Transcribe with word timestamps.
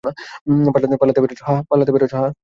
পালাতে 1.69 1.91
পেরেছ, 1.91 2.11
হাহ? 2.13 2.31